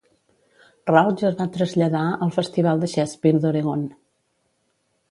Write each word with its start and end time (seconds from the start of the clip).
Rauch 0.91 1.21
es 1.29 1.37
va 1.41 1.47
traslladar 1.57 2.03
al 2.27 2.35
Festival 2.39 2.83
de 2.85 2.91
Shakespeare 2.95 3.45
d'Oregon. 3.47 3.87